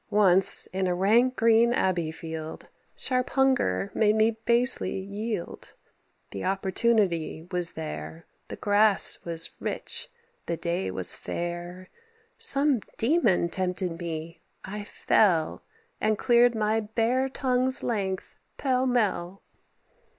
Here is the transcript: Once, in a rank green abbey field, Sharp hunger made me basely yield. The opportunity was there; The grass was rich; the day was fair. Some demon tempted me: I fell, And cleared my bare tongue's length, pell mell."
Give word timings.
Once, 0.09 0.65
in 0.73 0.87
a 0.87 0.95
rank 0.95 1.35
green 1.35 1.71
abbey 1.73 2.09
field, 2.09 2.67
Sharp 2.95 3.29
hunger 3.29 3.91
made 3.93 4.15
me 4.15 4.31
basely 4.45 4.95
yield. 4.97 5.75
The 6.31 6.43
opportunity 6.43 7.47
was 7.51 7.73
there; 7.73 8.25
The 8.47 8.55
grass 8.55 9.19
was 9.23 9.51
rich; 9.59 10.09
the 10.47 10.57
day 10.57 10.89
was 10.89 11.15
fair. 11.15 11.91
Some 12.39 12.79
demon 12.97 13.47
tempted 13.49 13.99
me: 13.99 14.41
I 14.65 14.85
fell, 14.85 15.61
And 16.01 16.17
cleared 16.17 16.55
my 16.55 16.79
bare 16.79 17.29
tongue's 17.29 17.83
length, 17.83 18.37
pell 18.57 18.87
mell." 18.87 19.43